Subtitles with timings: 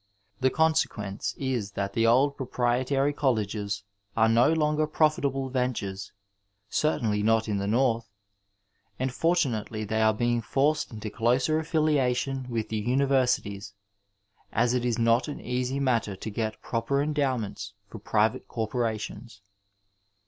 [0.39, 3.83] The consequence is that the old pro prietary colleges
[4.17, 6.11] aze no longer profitable ventures,
[6.71, 8.09] cer tainly not in the north,
[8.97, 13.73] and fortunately they aze being forced into dos^ affiliation with the universities^
[14.51, 19.43] as it is not an easy matter to get proper endowments for private corporations.